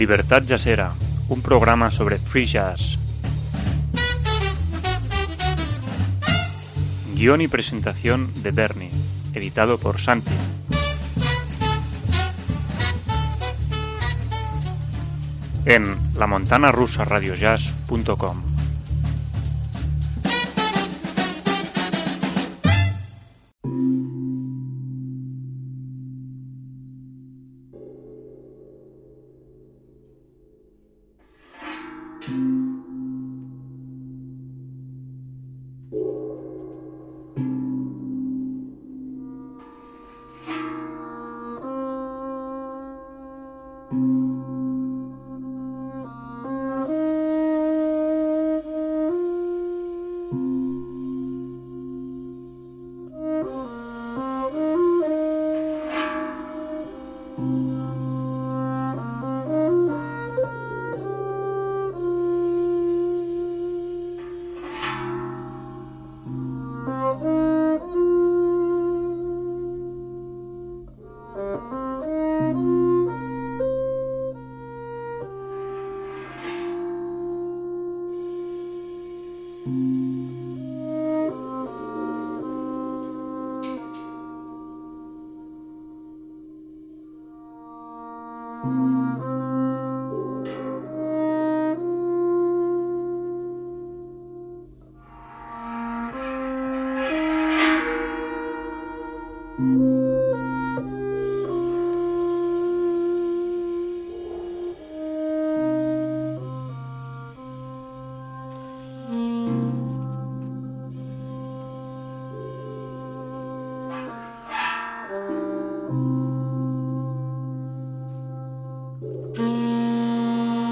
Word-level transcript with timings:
Libertad 0.00 0.42
Jazzera, 0.46 0.94
un 1.28 1.42
programa 1.42 1.90
sobre 1.90 2.18
free 2.18 2.46
jazz. 2.46 2.96
Guión 7.14 7.42
y 7.42 7.48
presentación 7.48 8.32
de 8.42 8.50
Bernie, 8.50 8.90
editado 9.34 9.76
por 9.76 10.00
Santi. 10.00 10.30
En 15.66 15.98
la 16.14 16.26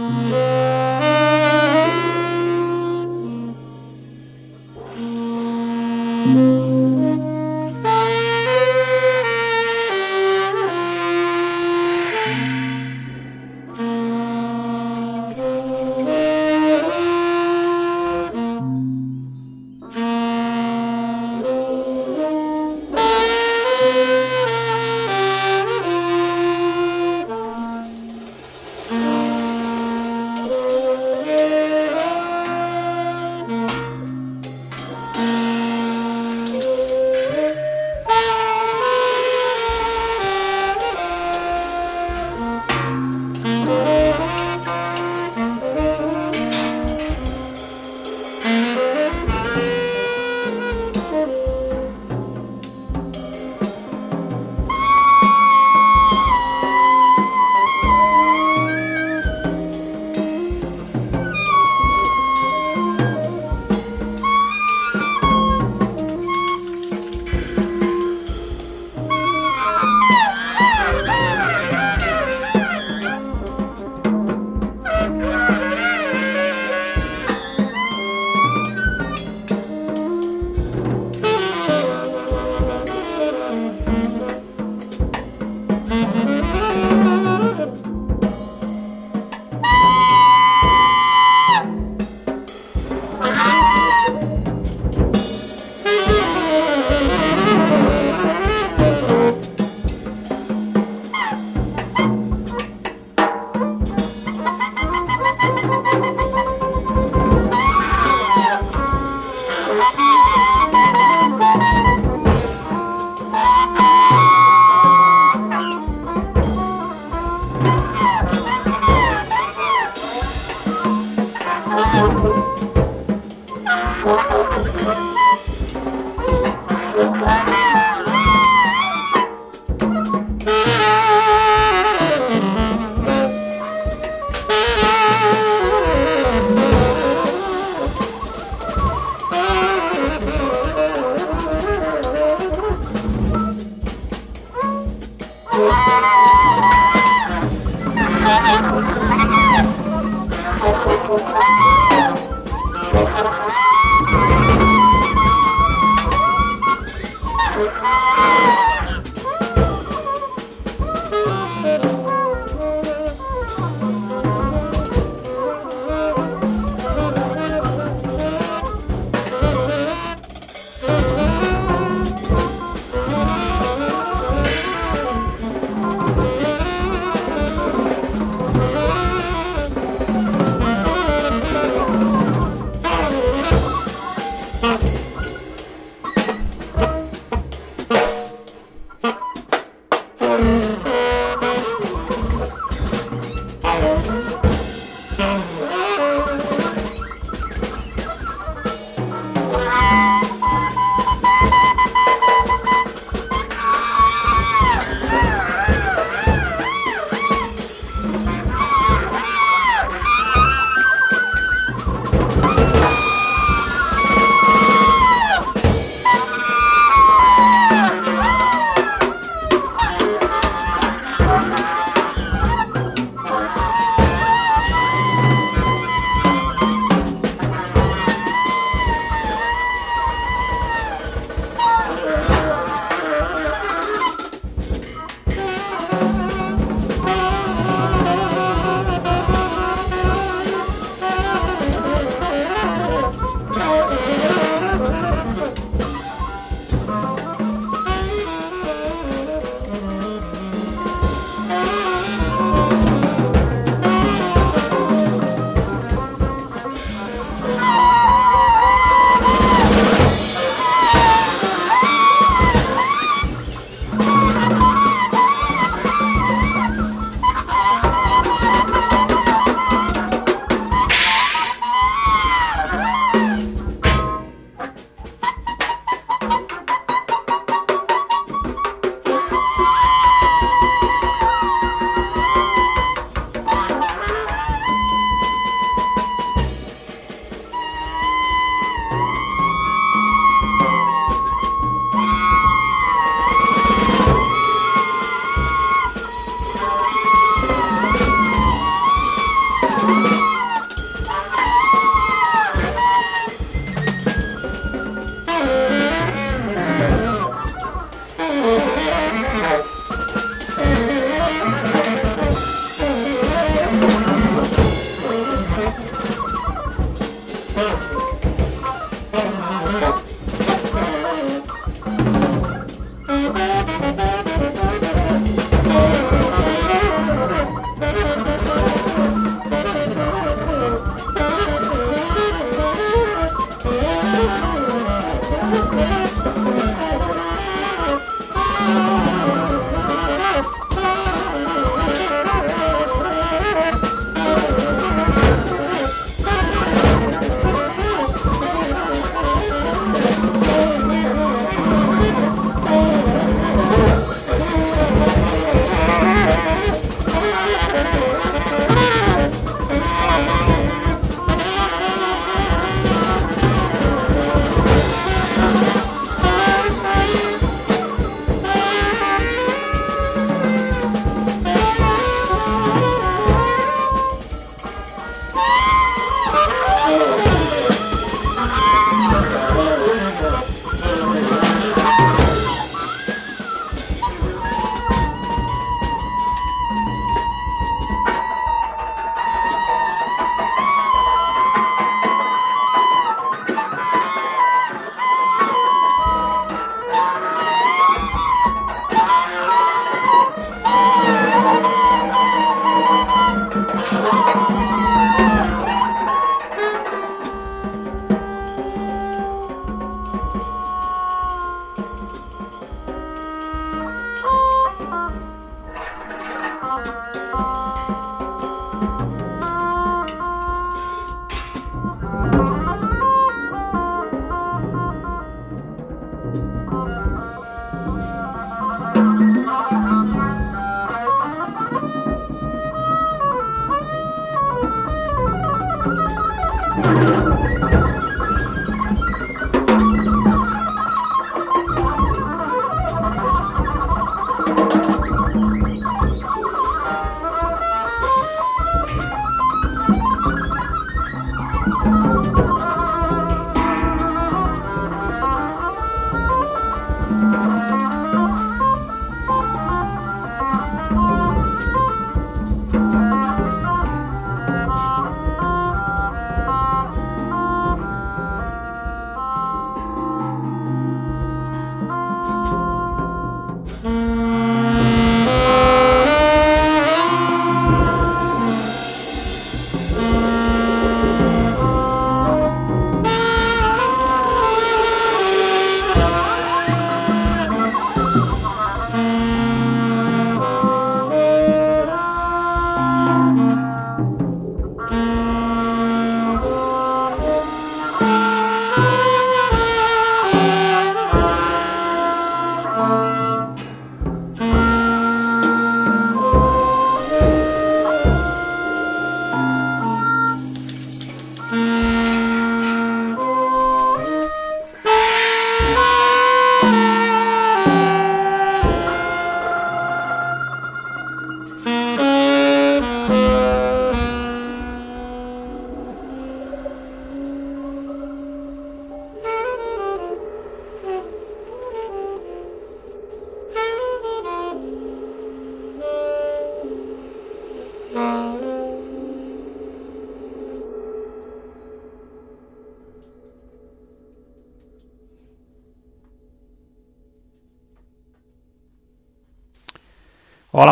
Música 0.09 0.68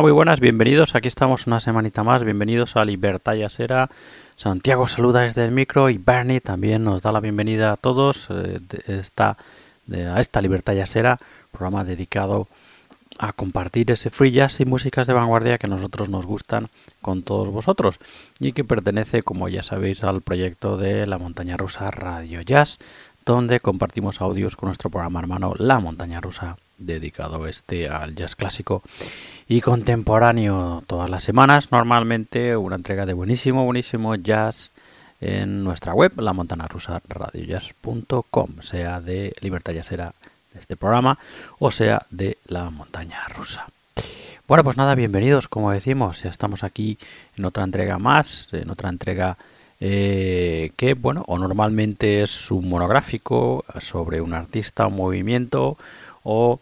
muy 0.06 0.12
buenas, 0.12 0.38
bienvenidos. 0.38 0.94
Aquí 0.94 1.08
estamos 1.08 1.48
una 1.48 1.58
semanita 1.58 2.04
más. 2.04 2.22
Bienvenidos 2.22 2.76
a 2.76 2.84
Libertad 2.84 3.34
Yasera. 3.34 3.90
Santiago 4.36 4.86
saluda 4.86 5.22
desde 5.22 5.44
el 5.44 5.50
micro 5.50 5.90
y 5.90 5.98
Bernie 5.98 6.40
también 6.40 6.84
nos 6.84 7.02
da 7.02 7.10
la 7.10 7.18
bienvenida 7.18 7.72
a 7.72 7.76
todos 7.76 8.28
eh, 8.30 8.60
esta, 8.86 9.36
a 9.90 10.20
esta 10.20 10.40
Libertad 10.40 10.75
Yasera, 10.75 11.18
programa 11.50 11.82
dedicado 11.82 12.46
a 13.18 13.32
compartir 13.32 13.90
ese 13.90 14.10
free 14.10 14.30
jazz 14.30 14.60
y 14.60 14.64
músicas 14.64 15.08
de 15.08 15.12
vanguardia 15.12 15.58
que 15.58 15.66
nosotros 15.66 16.08
nos 16.08 16.25
gustan 16.25 16.68
con 17.02 17.25
todos 17.25 17.48
vosotros 17.48 17.98
y 18.38 18.52
que 18.52 18.62
pertenece, 18.62 19.25
como 19.25 19.48
ya 19.48 19.64
sabéis, 19.64 20.04
al 20.04 20.20
proyecto 20.20 20.76
de 20.76 21.08
la 21.08 21.18
montaña 21.18 21.56
rusa 21.56 21.90
Radio 21.90 22.42
Jazz, 22.42 22.78
donde 23.26 23.59
compartimos 23.59 24.21
audios 24.21 24.54
con 24.54 24.68
nuestro 24.68 24.88
programa 24.88 25.18
hermano 25.18 25.52
La 25.59 25.80
Montaña 25.80 26.21
Rusa, 26.21 26.56
dedicado 26.78 27.49
este 27.49 27.88
al 27.88 28.14
jazz 28.14 28.37
clásico 28.37 28.83
y 29.49 29.61
contemporáneo 29.61 30.85
todas 30.87 31.11
las 31.11 31.25
semanas, 31.25 31.73
normalmente 31.73 32.56
una 32.56 32.76
entrega 32.76 33.04
de 33.04 33.14
buenísimo, 33.14 33.64
buenísimo 33.64 34.14
jazz 34.14 34.71
en 35.21 35.64
nuestra 35.64 35.92
web, 35.92 36.12
la 36.21 36.33
montana 36.33 36.68
rusa 36.68 37.02
radiojazz.com, 37.09 38.62
sea 38.62 39.00
de 39.00 39.33
Libertad 39.40 39.73
Jazzera 39.73 40.14
de 40.54 40.61
este 40.61 40.76
programa 40.76 41.18
o 41.59 41.73
sea 41.73 42.06
de 42.11 42.38
la 42.47 42.71
montaña 42.71 43.26
rusa. 43.37 43.66
Bueno, 44.47 44.62
pues 44.62 44.76
nada, 44.76 44.95
bienvenidos, 44.95 45.49
como 45.49 45.73
decimos, 45.73 46.23
ya 46.23 46.30
estamos 46.30 46.62
aquí 46.62 46.97
en 47.37 47.45
otra 47.45 47.64
entrega 47.64 47.99
más, 47.99 48.49
en 48.52 48.71
otra 48.71 48.88
entrega 48.88 49.37
eh, 49.80 50.73
que, 50.76 50.95
bueno, 50.95 51.25
o 51.26 51.38
normalmente 51.38 52.23
es 52.23 52.50
un 52.50 52.68
monográfico 52.68 53.64
sobre 53.80 54.21
un 54.21 54.35
artista, 54.35 54.87
un 54.87 54.97
movimiento, 54.97 55.76
o 56.28 56.59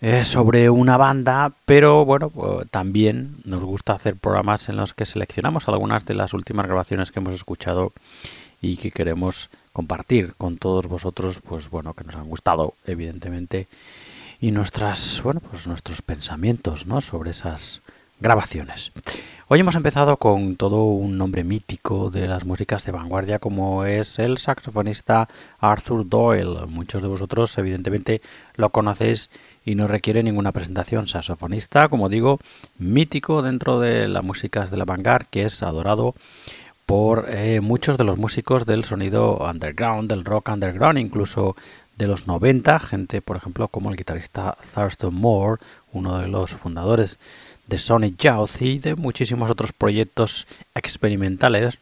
eh, 0.00 0.24
sobre 0.24 0.68
una 0.70 0.96
banda, 0.96 1.52
pero 1.66 2.04
bueno, 2.04 2.32
también 2.72 3.36
nos 3.44 3.62
gusta 3.62 3.92
hacer 3.92 4.16
programas 4.16 4.68
en 4.68 4.76
los 4.76 4.92
que 4.92 5.06
seleccionamos 5.06 5.68
algunas 5.68 6.04
de 6.04 6.14
las 6.14 6.34
últimas 6.34 6.66
grabaciones 6.66 7.12
que 7.12 7.20
hemos 7.20 7.34
escuchado 7.34 7.92
y 8.60 8.76
que 8.76 8.90
queremos 8.90 9.50
compartir 9.72 10.34
con 10.36 10.58
todos 10.58 10.88
vosotros, 10.88 11.40
pues 11.46 11.70
bueno, 11.70 11.94
que 11.94 12.02
nos 12.02 12.16
han 12.16 12.28
gustado, 12.28 12.74
evidentemente, 12.86 13.68
y 14.40 14.50
nuestras, 14.50 15.22
bueno, 15.22 15.40
pues 15.40 15.68
nuestros 15.68 16.02
pensamientos, 16.02 16.86
¿no? 16.86 17.00
sobre 17.00 17.30
esas 17.30 17.82
grabaciones. 18.20 18.92
Hoy 19.46 19.60
hemos 19.60 19.74
empezado 19.74 20.16
con 20.16 20.56
todo 20.56 20.84
un 20.84 21.18
nombre 21.18 21.44
mítico 21.44 22.08
de 22.08 22.26
las 22.26 22.46
músicas 22.46 22.86
de 22.86 22.92
vanguardia 22.92 23.38
como 23.38 23.84
es 23.84 24.18
el 24.18 24.38
saxofonista 24.38 25.28
Arthur 25.60 26.08
Doyle. 26.08 26.66
Muchos 26.66 27.02
de 27.02 27.08
vosotros 27.08 27.56
evidentemente 27.58 28.22
lo 28.56 28.70
conocéis 28.70 29.30
y 29.64 29.74
no 29.74 29.86
requiere 29.86 30.22
ninguna 30.22 30.52
presentación. 30.52 31.06
Saxofonista, 31.06 31.88
como 31.88 32.08
digo, 32.08 32.40
mítico 32.78 33.42
dentro 33.42 33.80
de 33.80 34.08
las 34.08 34.24
músicas 34.24 34.70
de 34.70 34.78
la 34.78 34.86
vanguardia 34.86 35.28
que 35.30 35.44
es 35.44 35.62
adorado 35.62 36.14
por 36.86 37.26
eh, 37.28 37.60
muchos 37.60 37.98
de 37.98 38.04
los 38.04 38.18
músicos 38.18 38.66
del 38.66 38.84
sonido 38.84 39.36
underground, 39.38 40.10
del 40.10 40.24
rock 40.24 40.48
underground, 40.50 40.98
incluso 40.98 41.56
de 41.96 42.06
los 42.06 42.26
90, 42.26 42.78
gente 42.80 43.22
por 43.22 43.36
ejemplo 43.36 43.68
como 43.68 43.90
el 43.90 43.96
guitarrista 43.96 44.56
Thurston 44.74 45.14
Moore, 45.14 45.62
uno 45.92 46.18
de 46.18 46.28
los 46.28 46.52
fundadores 46.52 47.18
de 47.66 47.78
Sonic 47.78 48.16
Youth 48.18 48.60
y 48.60 48.78
de 48.78 48.94
muchísimos 48.94 49.50
otros 49.50 49.72
proyectos 49.72 50.46
experimentales. 50.74 51.78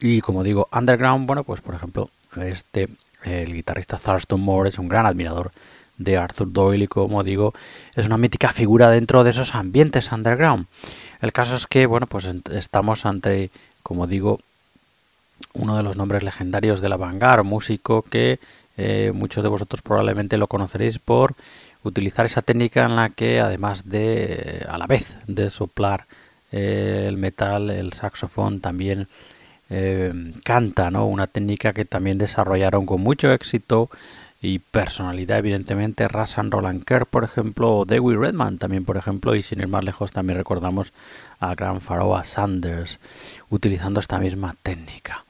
Y 0.00 0.20
como 0.20 0.42
digo, 0.42 0.68
underground, 0.72 1.26
bueno, 1.26 1.44
pues 1.44 1.60
por 1.60 1.74
ejemplo, 1.74 2.10
este, 2.36 2.88
el 3.24 3.52
guitarrista 3.52 3.98
Thurston 3.98 4.40
Moore 4.40 4.70
es 4.70 4.78
un 4.78 4.88
gran 4.88 5.06
admirador 5.06 5.52
de 5.98 6.16
Arthur 6.16 6.52
Doyle 6.52 6.84
y 6.84 6.88
como 6.88 7.22
digo, 7.22 7.54
es 7.94 8.06
una 8.06 8.18
mítica 8.18 8.52
figura 8.52 8.90
dentro 8.90 9.24
de 9.24 9.30
esos 9.30 9.54
ambientes 9.54 10.12
underground. 10.12 10.66
El 11.20 11.32
caso 11.32 11.56
es 11.56 11.66
que, 11.66 11.86
bueno, 11.86 12.06
pues 12.06 12.28
estamos 12.50 13.06
ante, 13.06 13.50
como 13.82 14.06
digo, 14.06 14.40
uno 15.54 15.76
de 15.76 15.82
los 15.82 15.96
nombres 15.96 16.22
legendarios 16.22 16.80
de 16.80 16.88
la 16.88 16.96
vanguard, 16.96 17.44
músico 17.44 18.02
que 18.02 18.38
eh, 18.76 19.12
muchos 19.14 19.42
de 19.42 19.48
vosotros 19.48 19.80
probablemente 19.80 20.36
lo 20.36 20.48
conoceréis 20.48 20.98
por 20.98 21.34
utilizar 21.82 22.26
esa 22.26 22.42
técnica 22.42 22.84
en 22.84 22.96
la 22.96 23.10
que 23.10 23.40
además 23.40 23.88
de 23.88 24.66
a 24.68 24.78
la 24.78 24.86
vez 24.86 25.18
de 25.26 25.50
soplar 25.50 26.06
eh, 26.52 27.06
el 27.08 27.16
metal, 27.16 27.70
el 27.70 27.92
saxofón 27.92 28.60
también 28.60 29.08
eh, 29.68 30.12
canta, 30.44 30.90
¿no? 30.90 31.06
Una 31.06 31.26
técnica 31.26 31.72
que 31.72 31.84
también 31.84 32.18
desarrollaron 32.18 32.86
con 32.86 33.00
mucho 33.00 33.32
éxito 33.32 33.90
y 34.40 34.58
personalidad 34.58 35.38
evidentemente 35.38 36.08
Rasan 36.08 36.50
Roland 36.50 36.84
Kerr 36.84 37.06
por 37.06 37.24
ejemplo 37.24 37.78
o 37.78 37.84
Dewey 37.84 38.16
Redman 38.16 38.58
también 38.58 38.84
por 38.84 38.96
ejemplo 38.96 39.34
y 39.34 39.42
sin 39.42 39.60
ir 39.60 39.68
más 39.68 39.82
lejos 39.82 40.12
también 40.12 40.38
recordamos 40.38 40.92
a 41.40 41.54
Gran 41.54 41.80
Pharoah 41.80 42.22
Sanders 42.22 42.98
utilizando 43.48 43.98
esta 43.98 44.18
misma 44.18 44.54
técnica 44.62 45.24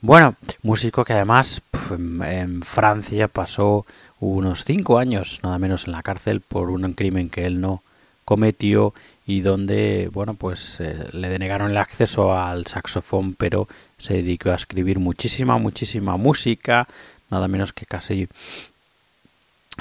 bueno 0.00 0.36
músico 0.62 1.04
que 1.04 1.14
además 1.14 1.60
en 1.90 2.62
Francia 2.62 3.26
pasó 3.26 3.84
unos 4.20 4.64
cinco 4.64 4.98
años 4.98 5.40
nada 5.42 5.58
menos 5.58 5.86
en 5.86 5.92
la 5.92 6.02
cárcel 6.02 6.40
por 6.40 6.70
un 6.70 6.92
crimen 6.94 7.30
que 7.30 7.46
él 7.46 7.60
no 7.60 7.82
cometió 8.24 8.92
y 9.26 9.40
donde 9.40 10.10
bueno 10.12 10.34
pues 10.34 10.80
eh, 10.80 11.08
le 11.12 11.28
denegaron 11.28 11.70
el 11.70 11.76
acceso 11.76 12.34
al 12.34 12.66
saxofón 12.66 13.34
pero 13.34 13.68
se 13.96 14.14
dedicó 14.14 14.50
a 14.50 14.56
escribir 14.56 14.98
muchísima 14.98 15.58
muchísima 15.58 16.16
música 16.16 16.88
nada 17.30 17.48
menos 17.48 17.72
que 17.72 17.86
casi 17.86 18.28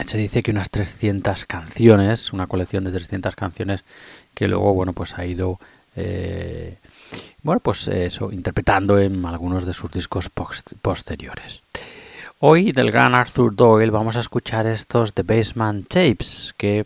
se 0.05 0.17
dice 0.17 0.43
que 0.43 0.51
unas 0.51 0.69
300 0.69 1.45
canciones 1.45 2.31
una 2.31 2.47
colección 2.47 2.83
de 2.83 2.91
300 2.91 3.35
canciones 3.35 3.83
que 4.33 4.47
luego 4.47 4.73
bueno 4.73 4.93
pues 4.93 5.17
ha 5.17 5.25
ido 5.25 5.59
eh, 5.95 6.77
bueno 7.41 7.59
pues 7.59 7.89
interpretando 8.31 8.99
en 8.99 9.25
algunos 9.25 9.65
de 9.65 9.73
sus 9.73 9.91
discos 9.91 10.29
posteriores 10.29 11.63
Hoy 12.39 12.71
del 12.71 12.91
gran 12.91 13.15
Arthur 13.15 13.55
Doyle 13.55 13.89
vamos 13.89 14.15
a 14.15 14.19
escuchar 14.19 14.67
estos 14.67 15.15
The 15.15 15.23
Basement 15.23 15.87
Tapes, 15.87 16.53
que 16.55 16.85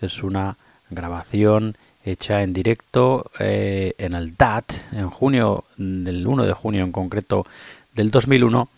es 0.00 0.24
una 0.24 0.56
grabación 0.90 1.76
hecha 2.04 2.42
en 2.42 2.52
directo 2.52 3.30
eh, 3.38 3.94
en 3.98 4.14
el 4.14 4.36
DAT 4.36 4.72
en 4.90 5.08
junio, 5.08 5.62
del 5.76 6.26
1 6.26 6.46
de 6.46 6.52
junio 6.52 6.82
en 6.82 6.90
concreto 6.90 7.46
del 7.94 8.10
2001, 8.10 8.68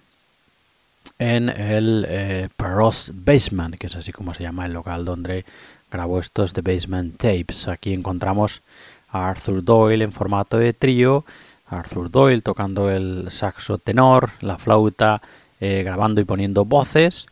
en 1.19 1.49
el 1.49 2.05
eh, 2.07 2.49
Basement, 2.59 3.77
que 3.77 3.87
es 3.87 3.97
así 3.97 4.13
como 4.13 4.35
se 4.35 4.43
llama 4.43 4.67
el 4.67 4.75
local 4.75 5.07
donde 5.07 5.47
grabó 5.91 6.21
estos 6.21 6.53
The 6.53 6.61
Basement 6.61 7.17
Tapes. 7.17 7.67
Aquí 7.67 7.95
encontramos 7.95 8.61
a 9.09 9.27
Arthur 9.27 9.65
Doyle 9.65 10.05
en 10.05 10.13
formato 10.13 10.59
de 10.59 10.75
trío, 10.75 11.25
Arthur 11.67 12.11
Doyle 12.11 12.43
tocando 12.43 12.91
el 12.91 13.29
saxo 13.31 13.79
tenor, 13.79 14.33
la 14.43 14.59
flauta, 14.59 15.23
eh, 15.61 15.83
grabando 15.85 16.21
y 16.21 16.25
poniendo 16.25 16.65
voces, 16.65 17.27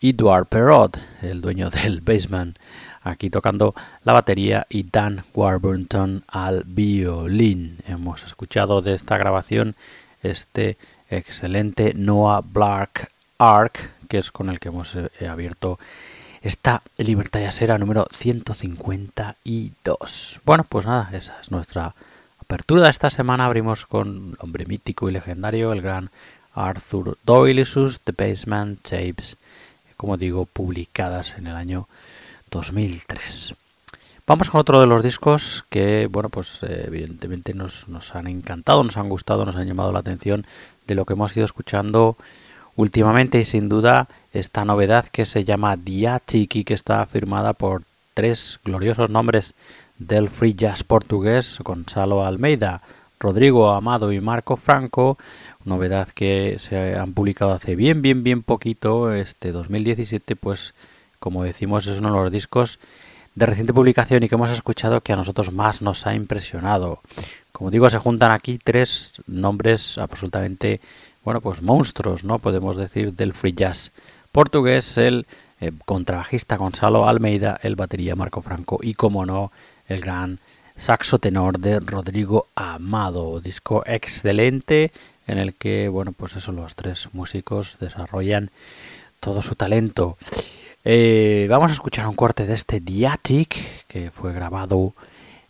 Duarte 0.00 0.48
Perrot, 0.50 0.98
el 1.22 1.40
dueño 1.40 1.70
del 1.70 2.00
Basement, 2.00 2.58
aquí 3.02 3.30
tocando 3.30 3.74
la 4.04 4.12
batería, 4.12 4.66
y 4.68 4.84
Dan 4.84 5.24
Warburton 5.34 6.24
al 6.26 6.64
violín. 6.66 7.78
Hemos 7.86 8.24
escuchado 8.24 8.82
de 8.82 8.94
esta 8.94 9.16
grabación 9.16 9.76
este 10.22 10.76
excelente 11.08 11.94
Noah 11.94 12.40
Black 12.40 13.10
Arc, 13.38 13.92
que 14.08 14.18
es 14.18 14.30
con 14.30 14.50
el 14.50 14.60
que 14.60 14.68
hemos 14.68 14.96
eh, 14.96 15.08
abierto 15.28 15.78
esta 16.42 16.82
Libertad 16.98 17.40
Yasera 17.40 17.78
número 17.78 18.06
152. 18.10 20.40
Bueno, 20.44 20.66
pues 20.68 20.84
nada, 20.86 21.08
esa 21.12 21.40
es 21.40 21.52
nuestra 21.52 21.94
apertura 22.40 22.90
esta 22.90 23.10
semana. 23.10 23.46
Abrimos 23.46 23.86
con 23.86 24.36
hombre 24.40 24.66
mítico 24.66 25.08
y 25.08 25.12
legendario, 25.12 25.72
el 25.72 25.82
gran 25.82 26.10
Arthur 26.54 27.18
Doyle 27.24 27.62
y 27.62 27.64
sus 27.64 28.00
The 28.00 28.12
Basement 28.12 28.80
Tapes, 28.82 29.36
como 29.96 30.16
digo, 30.16 30.46
publicadas 30.46 31.36
en 31.38 31.46
el 31.46 31.56
año 31.56 31.88
2003. 32.50 33.54
Vamos 34.24 34.50
con 34.50 34.60
otro 34.60 34.80
de 34.80 34.86
los 34.86 35.02
discos 35.02 35.64
que, 35.68 36.06
bueno, 36.06 36.28
pues 36.28 36.62
eh, 36.62 36.84
evidentemente 36.86 37.54
nos, 37.54 37.86
han 38.14 38.28
encantado, 38.28 38.84
nos 38.84 38.96
han 38.96 39.08
gustado, 39.08 39.44
nos 39.44 39.56
han 39.56 39.66
llamado 39.66 39.90
la 39.92 39.98
atención 39.98 40.46
de 40.86 40.94
lo 40.94 41.04
que 41.04 41.14
hemos 41.14 41.36
ido 41.36 41.44
escuchando 41.44 42.16
últimamente 42.76 43.40
y 43.40 43.44
sin 43.44 43.68
duda 43.68 44.08
esta 44.32 44.64
novedad 44.64 45.06
que 45.06 45.26
se 45.26 45.44
llama 45.44 45.76
Diatiki 45.76 46.64
que 46.64 46.74
está 46.74 47.04
firmada 47.04 47.52
por 47.52 47.82
tres 48.14 48.60
gloriosos 48.64 49.10
nombres 49.10 49.54
del 49.98 50.28
free 50.28 50.54
jazz 50.54 50.84
portugués, 50.84 51.58
Gonzalo 51.62 52.24
Almeida, 52.24 52.82
Rodrigo 53.22 53.70
Amado 53.70 54.10
y 54.12 54.20
Marco 54.20 54.56
Franco, 54.56 55.16
novedad 55.64 56.08
que 56.08 56.56
se 56.58 56.96
han 56.96 57.12
publicado 57.12 57.52
hace 57.52 57.76
bien, 57.76 58.02
bien, 58.02 58.24
bien 58.24 58.42
poquito, 58.42 59.14
este 59.14 59.52
2017, 59.52 60.34
pues 60.34 60.74
como 61.20 61.44
decimos 61.44 61.86
es 61.86 62.00
uno 62.00 62.12
de 62.12 62.22
los 62.24 62.32
discos 62.32 62.80
de 63.36 63.46
reciente 63.46 63.72
publicación 63.72 64.24
y 64.24 64.28
que 64.28 64.34
hemos 64.34 64.50
escuchado 64.50 65.02
que 65.02 65.12
a 65.12 65.16
nosotros 65.16 65.52
más 65.52 65.82
nos 65.82 66.04
ha 66.04 66.16
impresionado. 66.16 66.98
Como 67.52 67.70
digo, 67.70 67.88
se 67.90 67.98
juntan 67.98 68.32
aquí 68.32 68.58
tres 68.58 69.12
nombres 69.28 69.98
absolutamente, 69.98 70.80
bueno, 71.24 71.40
pues 71.40 71.62
monstruos, 71.62 72.24
¿no? 72.24 72.40
Podemos 72.40 72.76
decir 72.76 73.12
del 73.12 73.34
free 73.34 73.52
jazz 73.52 73.92
portugués, 74.32 74.98
el 74.98 75.26
eh, 75.60 75.70
contrabajista 75.84 76.56
Gonzalo 76.56 77.06
Almeida, 77.06 77.60
el 77.62 77.76
batería 77.76 78.16
Marco 78.16 78.42
Franco 78.42 78.80
y, 78.82 78.94
como 78.94 79.24
no, 79.24 79.52
el 79.86 80.00
gran 80.00 80.40
saxo 80.76 81.18
tenor 81.18 81.58
de 81.58 81.80
Rodrigo 81.80 82.46
Amado, 82.54 83.40
disco 83.40 83.82
excelente 83.86 84.92
en 85.26 85.38
el 85.38 85.54
que, 85.54 85.88
bueno, 85.88 86.12
pues 86.12 86.36
eso, 86.36 86.52
los 86.52 86.74
tres 86.74 87.08
músicos 87.12 87.78
desarrollan 87.80 88.50
todo 89.20 89.42
su 89.42 89.54
talento. 89.54 90.16
Eh, 90.84 91.46
vamos 91.48 91.70
a 91.70 91.74
escuchar 91.74 92.08
un 92.08 92.16
corte 92.16 92.44
de 92.44 92.54
este 92.54 92.80
Diatic 92.80 93.86
que 93.86 94.10
fue 94.10 94.32
grabado 94.32 94.94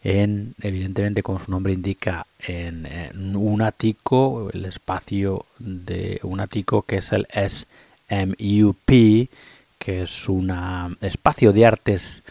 en, 0.05 0.55
evidentemente, 0.61 1.23
como 1.23 1.39
su 1.39 1.51
nombre 1.51 1.73
indica, 1.73 2.27
en, 2.41 3.37
un 3.37 3.63
ático, 3.63 4.51
el 4.53 4.65
espacio 4.65 5.47
de 5.59 6.21
un 6.25 6.41
ático 6.41 6.83
que 6.83 6.97
es 6.97 7.13
el 7.13 7.27
SMUP, 7.33 8.89
que 9.79 10.03
es 10.03 10.29
un 10.29 10.97
espacio 11.01 11.53
de 11.53 11.67
artes, 11.67 12.23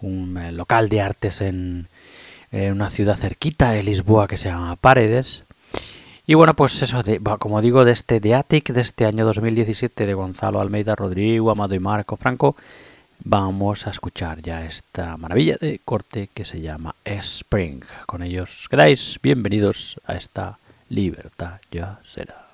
un 0.00 0.38
eh, 0.38 0.50
local 0.50 0.88
de 0.88 1.02
artes 1.02 1.40
en, 1.42 1.88
una 2.52 2.90
ciudad 2.90 3.16
cerquita 3.16 3.72
de 3.72 3.82
Lisboa 3.82 4.28
que 4.28 4.36
se 4.36 4.48
llama 4.48 4.76
Paredes. 4.76 5.44
Y 6.26 6.34
bueno, 6.34 6.54
pues 6.54 6.80
eso, 6.82 7.02
de, 7.02 7.20
como 7.38 7.60
digo, 7.60 7.84
de 7.84 7.92
este 7.92 8.20
The 8.20 8.34
Attic 8.34 8.70
de 8.70 8.80
este 8.80 9.06
año 9.06 9.24
2017 9.24 10.06
de 10.06 10.14
Gonzalo 10.14 10.60
Almeida, 10.60 10.94
Rodrigo, 10.94 11.50
Amado 11.50 11.74
y 11.74 11.80
Marco 11.80 12.16
Franco, 12.16 12.56
vamos 13.24 13.86
a 13.86 13.90
escuchar 13.90 14.40
ya 14.42 14.64
esta 14.64 15.16
maravilla 15.16 15.56
de 15.60 15.80
corte 15.84 16.28
que 16.32 16.44
se 16.44 16.60
llama 16.60 16.94
Spring. 17.04 17.82
Con 18.06 18.22
ellos 18.22 18.68
quedáis 18.70 19.18
bienvenidos 19.22 20.00
a 20.06 20.14
esta 20.14 20.58
libertad 20.88 21.60
ya 21.70 21.98
será. 22.04 22.46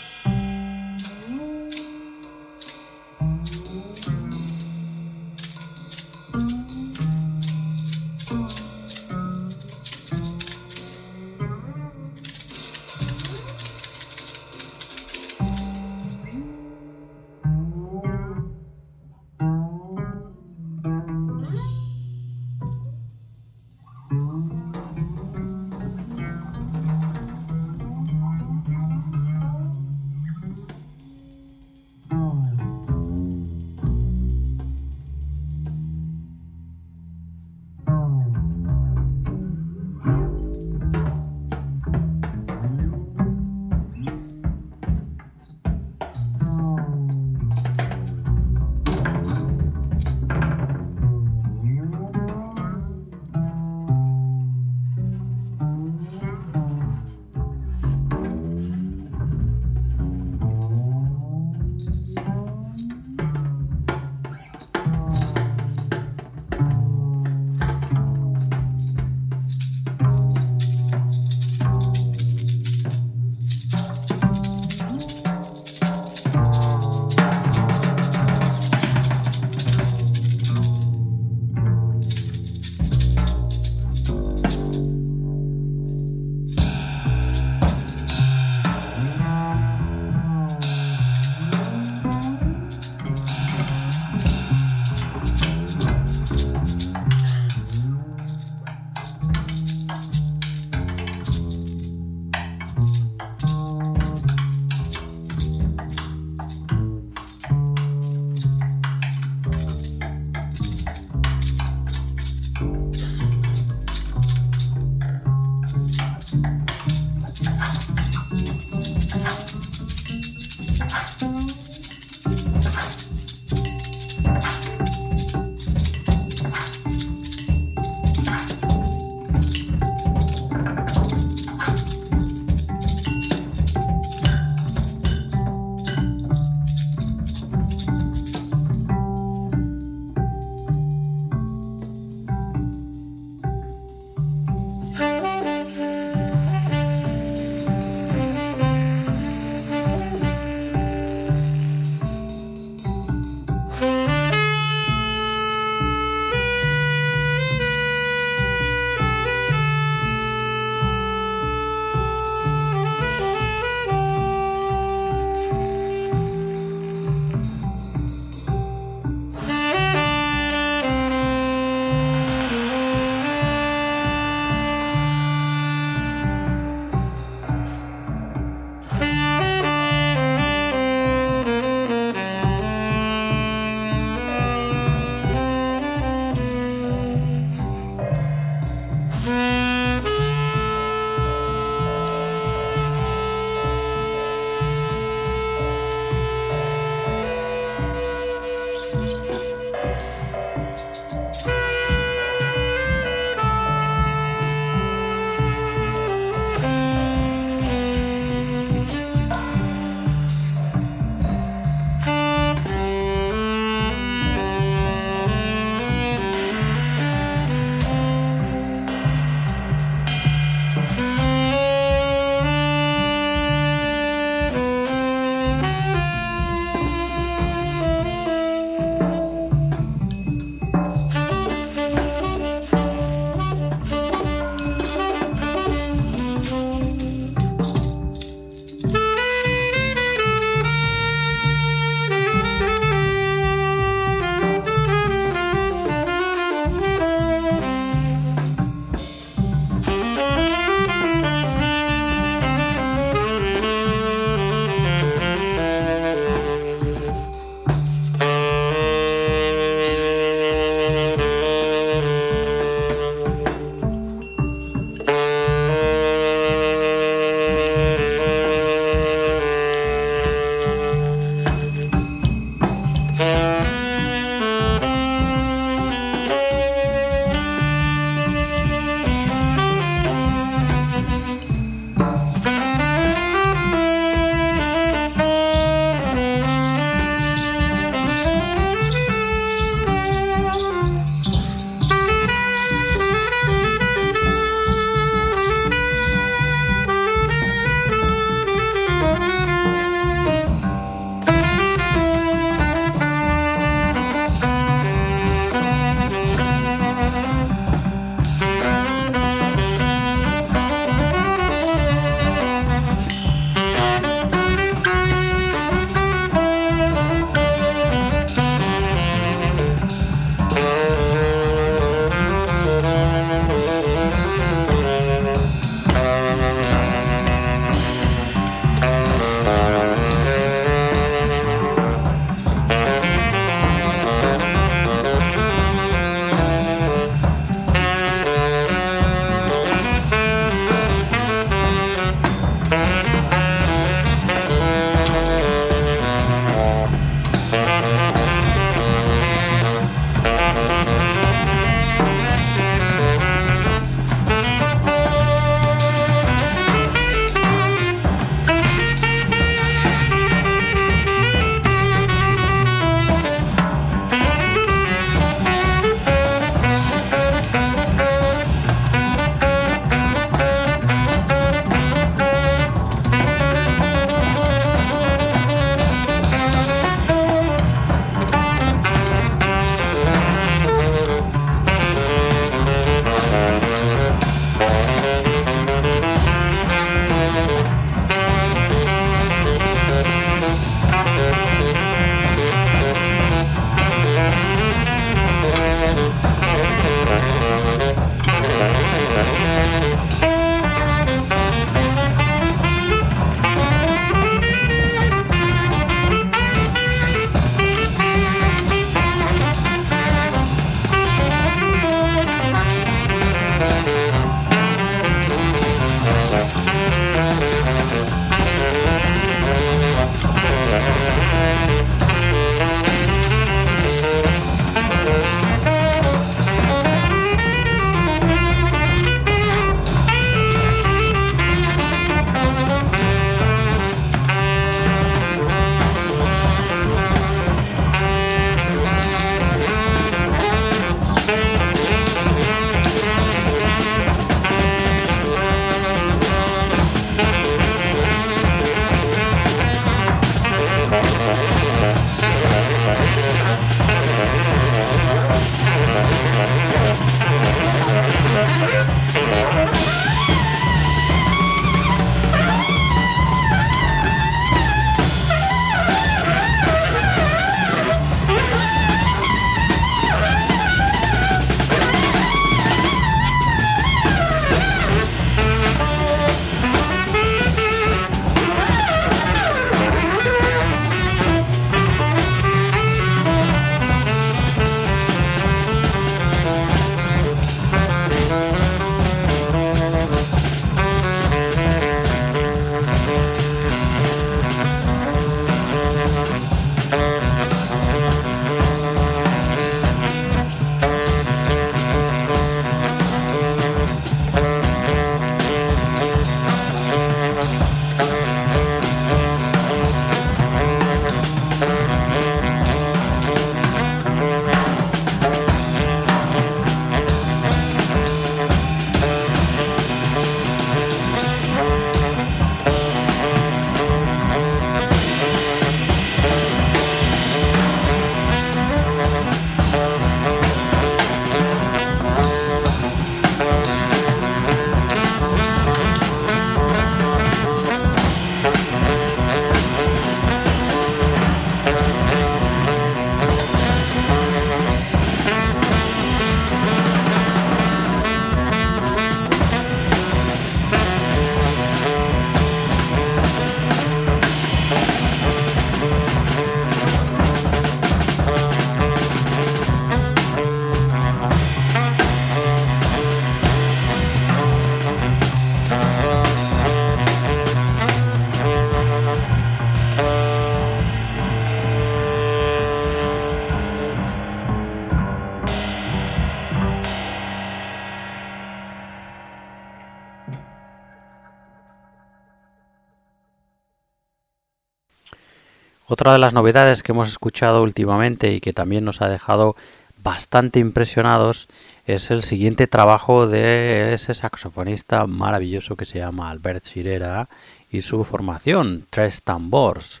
Otra 586.08 586.14
de 586.14 586.20
las 586.20 586.32
novedades 586.32 586.82
que 586.82 586.92
hemos 586.92 587.10
escuchado 587.10 587.62
últimamente 587.62 588.32
y 588.32 588.40
que 588.40 588.54
también 588.54 588.82
nos 588.82 589.02
ha 589.02 589.10
dejado 589.10 589.56
bastante 590.02 590.58
impresionados 590.58 591.48
es 591.84 592.10
el 592.10 592.22
siguiente 592.22 592.66
trabajo 592.66 593.26
de 593.26 593.92
ese 593.92 594.14
saxofonista 594.14 595.06
maravilloso 595.06 595.76
que 595.76 595.84
se 595.84 595.98
llama 595.98 596.30
Albert 596.30 596.64
Sirera 596.64 597.28
y 597.70 597.82
su 597.82 598.04
formación, 598.04 598.86
Tres 598.88 599.20
Tambors. 599.20 600.00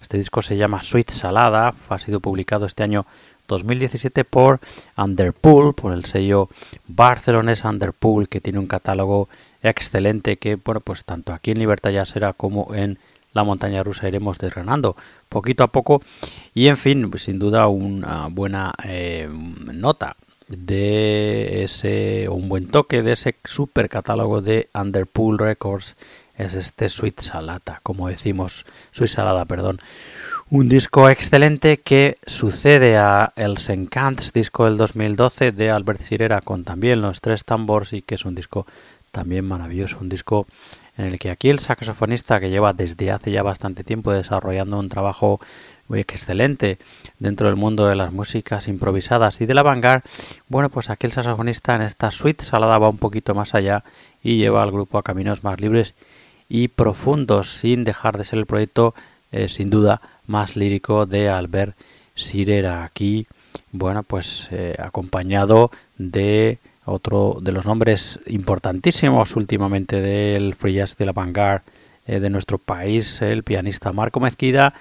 Este 0.00 0.18
disco 0.18 0.40
se 0.40 0.56
llama 0.56 0.82
Sweet 0.82 1.10
Salada, 1.10 1.74
ha 1.88 1.98
sido 1.98 2.20
publicado 2.20 2.64
este 2.64 2.84
año 2.84 3.04
2017 3.48 4.24
por 4.24 4.60
Underpool, 4.96 5.74
por 5.74 5.92
el 5.92 6.04
sello 6.04 6.48
barcelonés 6.86 7.64
Underpool, 7.64 8.28
que 8.28 8.40
tiene 8.40 8.60
un 8.60 8.68
catálogo 8.68 9.28
excelente 9.64 10.36
que, 10.36 10.54
bueno, 10.54 10.80
pues 10.80 11.04
tanto 11.04 11.32
aquí 11.32 11.50
en 11.50 11.58
Libertad 11.58 11.90
ya 11.90 12.04
será 12.04 12.34
como 12.34 12.72
en 12.72 13.00
la 13.32 13.44
montaña 13.44 13.82
rusa 13.82 14.08
iremos 14.08 14.38
desgranando 14.38 14.96
poquito 15.28 15.64
a 15.64 15.68
poco. 15.68 16.02
Y 16.54 16.68
en 16.68 16.76
fin 16.76 17.10
sin 17.16 17.38
duda 17.38 17.66
una 17.68 18.26
buena 18.28 18.72
eh, 18.84 19.28
nota 19.30 20.16
de 20.48 21.62
ese 21.62 22.28
un 22.28 22.48
buen 22.48 22.68
toque 22.68 23.02
de 23.02 23.12
ese 23.12 23.36
super 23.44 23.88
catálogo 23.88 24.42
de 24.42 24.68
Underpool 24.74 25.38
Records 25.38 25.94
es 26.36 26.54
este 26.54 26.88
Sweet 26.88 27.20
Salada 27.20 27.78
como 27.84 28.08
decimos 28.08 28.66
Sweet 28.92 29.10
Salada 29.10 29.44
perdón. 29.44 29.78
Un 30.52 30.68
disco 30.68 31.08
excelente 31.08 31.76
que 31.76 32.18
sucede 32.26 32.96
a 32.96 33.32
El 33.36 33.58
Sencants, 33.58 34.32
disco 34.32 34.64
del 34.64 34.76
2012 34.78 35.52
de 35.52 35.70
Albert 35.70 36.00
Sirera 36.00 36.40
con 36.40 36.64
también 36.64 37.00
los 37.00 37.20
tres 37.20 37.44
tambores 37.44 37.92
y 37.92 38.02
que 38.02 38.16
es 38.16 38.24
un 38.24 38.34
disco 38.34 38.66
también 39.12 39.44
maravilloso, 39.44 39.98
un 40.00 40.08
disco 40.08 40.48
en 41.00 41.06
el 41.06 41.18
que 41.18 41.30
aquí 41.30 41.48
el 41.48 41.58
saxofonista 41.58 42.40
que 42.40 42.50
lleva 42.50 42.72
desde 42.72 43.10
hace 43.10 43.30
ya 43.30 43.42
bastante 43.42 43.84
tiempo 43.84 44.12
desarrollando 44.12 44.78
un 44.78 44.88
trabajo 44.88 45.40
excelente 45.90 46.78
dentro 47.18 47.46
del 47.48 47.56
mundo 47.56 47.86
de 47.86 47.96
las 47.96 48.12
músicas 48.12 48.68
improvisadas 48.68 49.40
y 49.40 49.46
de 49.46 49.54
la 49.54 49.62
vanguard, 49.62 50.02
bueno, 50.48 50.68
pues 50.68 50.90
aquí 50.90 51.06
el 51.06 51.12
saxofonista 51.12 51.74
en 51.74 51.82
esta 51.82 52.10
suite 52.10 52.44
salada 52.44 52.78
va 52.78 52.88
un 52.88 52.98
poquito 52.98 53.34
más 53.34 53.54
allá 53.54 53.82
y 54.22 54.36
lleva 54.36 54.62
al 54.62 54.70
grupo 54.70 54.98
a 54.98 55.02
caminos 55.02 55.42
más 55.42 55.60
libres 55.60 55.94
y 56.48 56.68
profundos, 56.68 57.58
sin 57.58 57.84
dejar 57.84 58.18
de 58.18 58.24
ser 58.24 58.38
el 58.38 58.46
proyecto, 58.46 58.94
eh, 59.32 59.48
sin 59.48 59.70
duda, 59.70 60.00
más 60.26 60.56
lírico 60.56 61.06
de 61.06 61.30
Albert 61.30 61.76
Sirera. 62.14 62.84
Aquí, 62.84 63.26
bueno, 63.72 64.02
pues 64.02 64.48
eh, 64.50 64.76
acompañado 64.78 65.70
de 65.96 66.58
otro 66.84 67.38
de 67.40 67.52
los 67.52 67.66
nombres 67.66 68.18
importantísimos 68.26 69.36
últimamente 69.36 70.00
del 70.00 70.54
free 70.54 70.74
jazz 70.74 70.96
de 70.96 71.06
la 71.06 71.12
vanguard 71.12 71.62
eh, 72.06 72.20
de 72.20 72.30
nuestro 72.30 72.58
país, 72.58 73.22
el 73.22 73.42
pianista 73.42 73.92
Marco 73.92 74.20
Mezquida, 74.20 74.74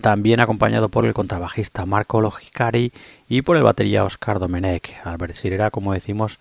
también 0.00 0.40
acompañado 0.40 0.88
por 0.90 1.06
el 1.06 1.14
contrabajista 1.14 1.86
Marco 1.86 2.20
Logicari 2.20 2.92
y 3.28 3.42
por 3.42 3.56
el 3.56 3.62
batería 3.62 4.04
Oscar 4.04 4.38
Domenech. 4.38 4.94
Albert 5.04 5.34
Sirera, 5.34 5.70
como 5.70 5.94
decimos, 5.94 6.38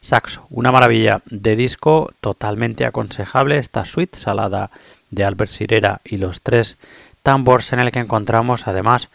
saxo. 0.00 0.46
Una 0.50 0.70
maravilla 0.70 1.22
de 1.30 1.56
disco, 1.56 2.10
totalmente 2.20 2.84
aconsejable, 2.84 3.58
esta 3.58 3.84
suite 3.84 4.18
salada 4.18 4.70
de 5.10 5.24
Albert 5.24 5.50
Sirera 5.50 6.00
y 6.04 6.18
los 6.18 6.42
tres 6.42 6.76
tambors 7.22 7.72
en 7.72 7.80
el 7.80 7.90
que 7.90 7.98
encontramos 8.00 8.68
además 8.68 9.08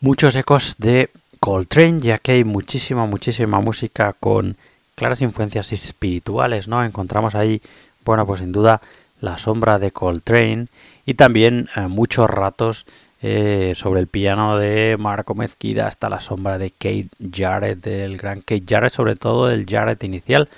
muchos 0.00 0.34
ecos 0.36 0.76
de 0.78 1.10
Coltrane, 1.40 2.00
ya 2.00 2.18
que 2.18 2.32
hay 2.32 2.44
muchísima, 2.44 3.06
muchísima 3.06 3.60
música 3.60 4.14
con 4.18 4.56
claras 4.98 5.22
influencias 5.22 5.72
espirituales, 5.72 6.68
¿no? 6.68 6.84
Encontramos 6.84 7.34
ahí, 7.34 7.62
bueno, 8.04 8.26
pues 8.26 8.40
sin 8.40 8.52
duda 8.52 8.82
la 9.20 9.38
sombra 9.38 9.78
de 9.78 9.92
Coltrane 9.92 10.66
y 11.06 11.14
también 11.14 11.68
eh, 11.76 11.86
muchos 11.86 12.28
ratos 12.28 12.84
eh, 13.22 13.72
sobre 13.76 14.00
el 14.00 14.08
piano 14.08 14.58
de 14.58 14.96
Marco 14.98 15.34
Mezquida 15.34 15.86
hasta 15.86 16.08
la 16.08 16.20
sombra 16.20 16.58
de 16.58 16.70
Kate 16.72 17.08
Jarrett, 17.32 17.80
del 17.80 18.16
gran 18.16 18.40
Kate 18.40 18.64
Jarrett, 18.66 18.92
sobre 18.92 19.16
todo 19.16 19.50
el 19.50 19.66
Jarrett 19.66 20.02
inicial 20.04 20.48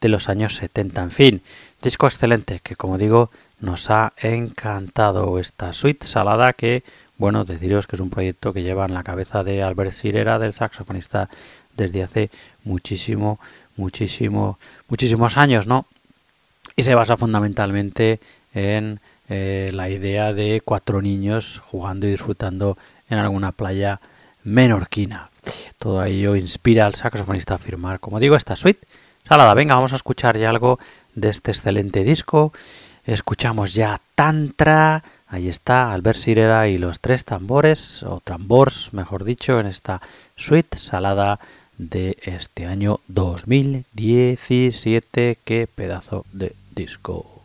de 0.00 0.08
los 0.08 0.28
años 0.28 0.56
70. 0.56 1.02
En 1.02 1.10
fin, 1.10 1.42
disco 1.82 2.06
excelente 2.06 2.60
que 2.62 2.76
como 2.76 2.98
digo 2.98 3.30
nos 3.60 3.90
ha 3.90 4.12
encantado 4.20 5.38
esta 5.38 5.72
suite 5.72 6.06
salada 6.06 6.52
que, 6.52 6.82
bueno, 7.18 7.44
deciros 7.44 7.86
que 7.86 7.96
es 7.96 8.00
un 8.00 8.10
proyecto 8.10 8.52
que 8.52 8.62
lleva 8.62 8.86
en 8.86 8.94
la 8.94 9.04
cabeza 9.04 9.44
de 9.44 9.62
Albert 9.62 9.92
Sirera, 9.92 10.38
del 10.38 10.52
saxofonista, 10.52 11.28
desde 11.76 12.02
hace 12.02 12.30
muchísimo, 12.64 13.38
muchísimo, 13.82 14.58
muchísimos 14.88 15.36
años, 15.36 15.66
¿no? 15.66 15.86
Y 16.76 16.84
se 16.84 16.94
basa 16.94 17.16
fundamentalmente 17.16 18.20
en 18.54 19.00
eh, 19.28 19.70
la 19.74 19.88
idea 19.88 20.32
de 20.32 20.62
cuatro 20.64 21.02
niños 21.02 21.60
jugando 21.66 22.06
y 22.06 22.12
disfrutando 22.12 22.78
en 23.10 23.18
alguna 23.18 23.50
playa 23.50 24.00
menorquina. 24.44 25.30
Todo 25.78 26.04
ello 26.04 26.36
inspira 26.36 26.86
al 26.86 26.94
saxofonista 26.94 27.54
a 27.54 27.58
firmar, 27.58 27.98
como 27.98 28.20
digo, 28.20 28.36
esta 28.36 28.54
suite. 28.54 28.86
Salada, 29.28 29.54
venga, 29.54 29.74
vamos 29.74 29.92
a 29.92 29.96
escuchar 29.96 30.38
ya 30.38 30.48
algo 30.48 30.78
de 31.14 31.28
este 31.28 31.50
excelente 31.50 32.04
disco. 32.04 32.52
Escuchamos 33.04 33.74
ya 33.74 34.00
Tantra, 34.14 35.02
ahí 35.26 35.48
está 35.48 35.92
Albert 35.92 36.18
Sirera 36.18 36.68
y 36.68 36.78
los 36.78 37.00
tres 37.00 37.24
tambores, 37.24 38.04
o 38.04 38.20
tambors, 38.22 38.92
mejor 38.92 39.24
dicho, 39.24 39.58
en 39.58 39.66
esta 39.66 40.00
suite 40.36 40.78
salada 40.78 41.40
de 41.90 42.16
este 42.22 42.66
año 42.66 43.00
2017. 43.08 45.38
Qué 45.44 45.68
pedazo 45.74 46.24
de 46.32 46.54
disco. 46.74 47.41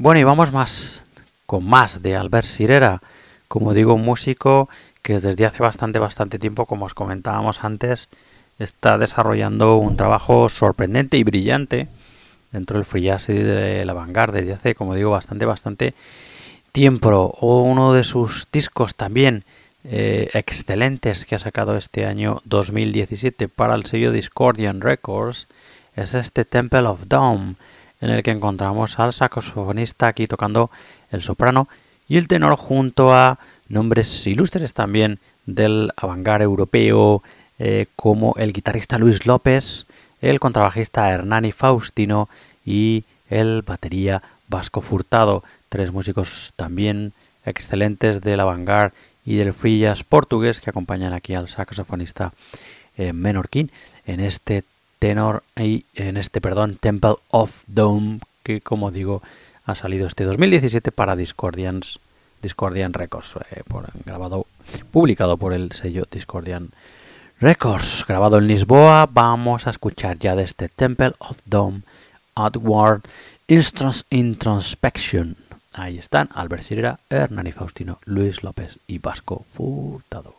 Bueno, 0.00 0.20
y 0.20 0.22
vamos 0.22 0.52
más 0.52 1.02
con 1.44 1.64
más 1.64 2.02
de 2.02 2.14
Albert 2.14 2.46
Sirera, 2.46 3.02
como 3.48 3.74
digo, 3.74 3.94
un 3.94 4.04
músico 4.04 4.68
que 5.02 5.18
desde 5.18 5.44
hace 5.44 5.60
bastante, 5.60 5.98
bastante 5.98 6.38
tiempo, 6.38 6.66
como 6.66 6.86
os 6.86 6.94
comentábamos 6.94 7.64
antes, 7.64 8.08
está 8.60 8.96
desarrollando 8.96 9.76
un 9.76 9.96
trabajo 9.96 10.48
sorprendente 10.50 11.16
y 11.16 11.24
brillante 11.24 11.88
dentro 12.52 12.78
del 12.78 12.84
free 12.84 13.02
jazz 13.02 13.28
y 13.28 13.32
de 13.32 13.84
la 13.84 13.92
vanguard 13.92 14.34
desde 14.34 14.52
hace, 14.52 14.76
como 14.76 14.94
digo, 14.94 15.10
bastante, 15.10 15.46
bastante 15.46 15.94
tiempo. 16.70 17.34
O 17.40 17.62
uno 17.62 17.92
de 17.92 18.04
sus 18.04 18.46
discos 18.52 18.94
también 18.94 19.42
eh, 19.82 20.30
excelentes 20.32 21.24
que 21.24 21.34
ha 21.34 21.40
sacado 21.40 21.76
este 21.76 22.06
año 22.06 22.40
2017 22.44 23.48
para 23.48 23.74
el 23.74 23.84
sello 23.84 24.12
Discordian 24.12 24.80
Records 24.80 25.48
es 25.96 26.14
este 26.14 26.44
Temple 26.44 26.86
of 26.86 27.08
Dawn 27.08 27.56
en 28.00 28.10
el 28.10 28.22
que 28.22 28.30
encontramos 28.30 28.98
al 28.98 29.12
saxofonista 29.12 30.08
aquí 30.08 30.26
tocando 30.26 30.70
el 31.10 31.22
soprano 31.22 31.68
y 32.08 32.16
el 32.16 32.28
tenor 32.28 32.56
junto 32.56 33.12
a 33.12 33.38
nombres 33.68 34.26
ilustres 34.26 34.74
también 34.74 35.18
del 35.46 35.92
avangar 35.96 36.42
europeo 36.42 37.22
eh, 37.58 37.86
como 37.96 38.34
el 38.36 38.52
guitarrista 38.52 38.98
Luis 38.98 39.26
López, 39.26 39.86
el 40.20 40.40
contrabajista 40.40 41.10
Hernani 41.10 41.52
Faustino 41.52 42.28
y 42.64 43.04
el 43.30 43.62
batería 43.62 44.22
Vasco 44.48 44.80
Furtado, 44.80 45.42
tres 45.68 45.92
músicos 45.92 46.52
también 46.56 47.12
excelentes 47.44 48.20
del 48.20 48.40
avangar 48.40 48.92
y 49.24 49.36
del 49.36 49.52
free 49.52 49.84
portugués 50.08 50.60
que 50.60 50.70
acompañan 50.70 51.12
aquí 51.12 51.34
al 51.34 51.48
saxofonista 51.48 52.32
eh, 52.96 53.12
menorquín 53.12 53.70
en 54.06 54.20
este 54.20 54.64
tenor 54.98 55.42
y 55.56 55.84
en 55.94 56.16
este, 56.16 56.40
perdón, 56.40 56.76
Temple 56.80 57.16
of 57.30 57.62
Dome, 57.66 58.20
que 58.42 58.60
como 58.60 58.90
digo, 58.90 59.22
ha 59.64 59.74
salido 59.74 60.06
este 60.06 60.24
2017 60.24 60.92
para 60.92 61.16
Discordian 61.16 61.82
Records, 62.92 63.34
eh, 63.50 63.62
grabado, 64.04 64.46
publicado 64.90 65.36
por 65.36 65.52
el 65.52 65.72
sello 65.72 66.06
Discordian 66.10 66.70
Records, 67.40 68.04
grabado 68.08 68.38
en 68.38 68.46
Lisboa. 68.48 69.08
Vamos 69.10 69.66
a 69.66 69.70
escuchar 69.70 70.18
ya 70.18 70.34
de 70.34 70.44
este 70.44 70.68
Temple 70.68 71.12
of 71.18 71.38
Dome, 71.44 71.82
Outward 72.34 73.02
Introspection. 74.10 75.36
Ahí 75.74 75.98
están 75.98 76.28
Albert 76.34 76.62
Sirera, 76.62 76.98
Hernani 77.08 77.52
Faustino, 77.52 78.00
Luis 78.04 78.42
López 78.42 78.78
y 78.86 78.98
Vasco 78.98 79.44
Furtado. 79.52 80.34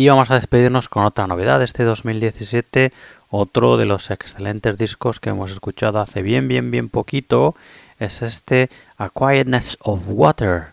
Y 0.00 0.08
vamos 0.08 0.30
a 0.30 0.36
despedirnos 0.36 0.88
con 0.88 1.04
otra 1.04 1.26
novedad 1.26 1.58
de 1.58 1.66
este 1.66 1.84
2017, 1.84 2.90
otro 3.28 3.76
de 3.76 3.84
los 3.84 4.10
excelentes 4.10 4.78
discos 4.78 5.20
que 5.20 5.28
hemos 5.28 5.50
escuchado 5.50 6.00
hace 6.00 6.22
bien, 6.22 6.48
bien, 6.48 6.70
bien 6.70 6.88
poquito, 6.88 7.54
es 7.98 8.22
este 8.22 8.70
A 8.96 9.10
Quietness 9.10 9.76
of 9.80 10.00
Water, 10.06 10.68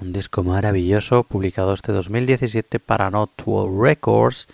un 0.00 0.14
disco 0.14 0.42
maravilloso 0.42 1.24
publicado 1.24 1.74
este 1.74 1.92
2017 1.92 2.80
para 2.80 3.10
World 3.10 3.82
Records, 3.82 4.48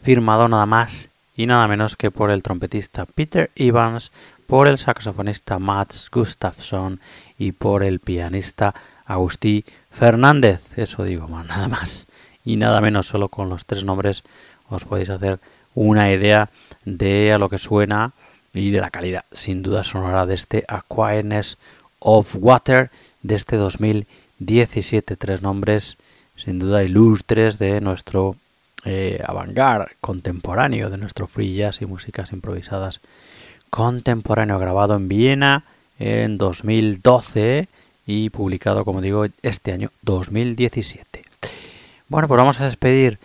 firmado 0.00 0.46
nada 0.46 0.66
más 0.66 1.08
y 1.34 1.46
nada 1.46 1.66
menos 1.66 1.96
que 1.96 2.12
por 2.12 2.30
el 2.30 2.44
trompetista 2.44 3.04
Peter 3.04 3.50
Evans, 3.56 4.12
por 4.46 4.68
el 4.68 4.78
saxofonista 4.78 5.58
Mats 5.58 6.08
Gustafsson 6.08 7.00
y 7.36 7.50
por 7.50 7.82
el 7.82 7.98
pianista 7.98 8.76
Agustí 9.06 9.64
Fernández, 9.90 10.78
eso 10.78 11.02
digo, 11.02 11.26
nada 11.26 11.66
más 11.66 12.06
y 12.44 12.56
nada 12.56 12.80
menos 12.80 13.06
solo 13.06 13.28
con 13.28 13.48
los 13.48 13.66
tres 13.66 13.84
nombres 13.84 14.22
os 14.68 14.84
podéis 14.84 15.10
hacer 15.10 15.38
una 15.74 16.10
idea 16.12 16.50
de 16.84 17.32
a 17.32 17.38
lo 17.38 17.48
que 17.48 17.58
suena 17.58 18.12
y 18.54 18.70
de 18.70 18.80
la 18.80 18.90
calidad 18.90 19.24
sin 19.32 19.62
duda 19.62 19.84
sonora 19.84 20.26
de 20.26 20.34
este 20.34 20.64
Aquaeness 20.68 21.58
of 21.98 22.34
Water 22.38 22.90
de 23.22 23.34
este 23.36 23.56
2017 23.56 25.16
tres 25.16 25.42
nombres 25.42 25.96
sin 26.36 26.58
duda 26.58 26.82
ilustres 26.82 27.58
de 27.58 27.80
nuestro 27.80 28.36
eh, 28.84 29.22
contemporáneo 30.00 30.90
de 30.90 30.98
nuestro 30.98 31.26
free 31.26 31.54
jazz 31.54 31.80
y 31.82 31.86
músicas 31.86 32.32
improvisadas 32.32 33.00
contemporáneo 33.70 34.58
grabado 34.58 34.96
en 34.96 35.08
Viena 35.08 35.64
en 35.98 36.36
2012 36.36 37.68
y 38.06 38.30
publicado 38.30 38.84
como 38.84 39.00
digo 39.00 39.26
este 39.42 39.72
año 39.72 39.90
2017 40.02 41.21
bueno, 42.12 42.28
pues 42.28 42.36
vamos 42.36 42.60
a 42.60 42.66
despedir 42.66 43.18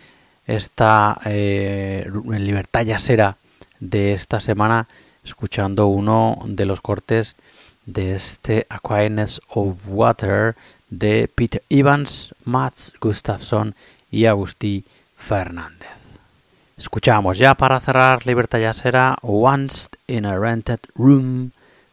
esta 0.46 1.20
eh, 1.26 2.10
libertad 2.24 2.86
yasera 2.86 3.36
de 3.80 4.14
esta 4.14 4.40
semana 4.40 4.88
escuchando 5.22 5.88
uno 5.88 6.38
de 6.46 6.64
los 6.64 6.80
cortes 6.80 7.36
de 7.84 8.14
este 8.14 8.66
Aquinas 8.70 9.42
of 9.50 9.76
Water 9.88 10.56
de 10.88 11.28
Peter 11.34 11.62
Evans, 11.68 12.34
Mats 12.46 12.94
Gustafsson 12.98 13.74
y 14.10 14.24
Agustí 14.24 14.86
Fernández. 15.18 15.90
Escuchamos 16.78 17.36
ya 17.36 17.56
para 17.56 17.80
cerrar 17.80 18.26
Libertad 18.26 18.60
Yasera 18.60 19.18
Once 19.20 19.90
in 20.06 20.24
a 20.24 20.38
Rented 20.38 20.80
Room 20.94 21.50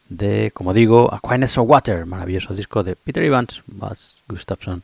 de, 0.08 0.50
como 0.54 0.72
digo, 0.72 1.12
Aquinas 1.12 1.58
of 1.58 1.68
Water, 1.68 2.06
maravilloso 2.06 2.54
disco 2.54 2.82
de 2.82 2.96
Peter 2.96 3.22
Evans, 3.22 3.62
Mats 3.66 4.16
Gustafsson 4.28 4.82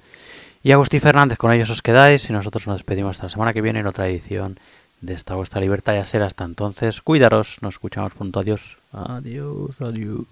y 0.65 0.71
Agustín 0.71 1.01
Fernández, 1.01 1.39
con 1.39 1.51
ellos 1.53 1.71
os 1.71 1.83
quedáis 1.83 2.31
y 2.31 2.33
nosotros 2.33 2.67
nos 2.69 2.77
despedimos 2.77 3.17
hasta 3.17 3.25
la 3.25 3.31
semana 3.31 3.53
que 3.53 3.61
viene 3.61 3.81
en 3.81 3.87
otra 3.87 4.07
edición 4.09 4.59
de 5.01 5.15
esta 5.15 5.35
vuestra 5.35 5.61
libertad. 5.61 5.95
Ya 5.95 6.05
será 6.05 6.27
hasta 6.27 6.45
entonces. 6.45 7.01
Cuidaros, 7.01 7.59
nos 7.63 7.75
escuchamos 7.75 8.15
pronto. 8.15 8.39
Adiós. 8.39 8.79
Adiós, 8.93 9.81
adiós. 9.81 10.25